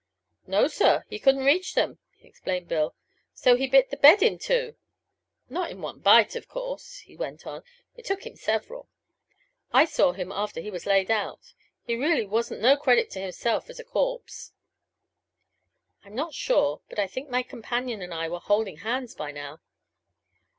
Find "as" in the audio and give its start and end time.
13.69-13.79